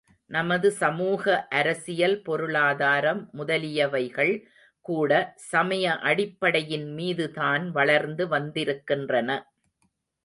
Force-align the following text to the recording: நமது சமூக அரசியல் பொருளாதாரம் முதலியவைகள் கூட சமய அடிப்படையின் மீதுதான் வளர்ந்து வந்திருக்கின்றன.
நமது 0.29 0.69
சமூக 0.71 1.23
அரசியல் 1.49 2.15
பொருளாதாரம் 2.21 3.21
முதலியவைகள் 3.37 4.33
கூட 4.85 5.11
சமய 5.51 5.93
அடிப்படையின் 6.03 6.89
மீதுதான் 6.93 7.71
வளர்ந்து 7.71 8.27
வந்திருக்கின்றன. 8.27 9.29